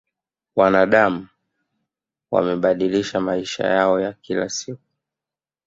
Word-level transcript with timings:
wanadam 0.55 1.27
wamebadilisha 2.31 3.19
maisha 3.19 3.67
yao 3.67 3.99
ya 3.99 4.13
kila 4.13 4.49
siku 4.49 4.81